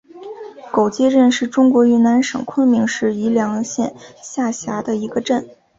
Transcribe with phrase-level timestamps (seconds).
[0.71, 5.47] 狗街镇是中国云南省昆明市宜良县下辖的一个镇。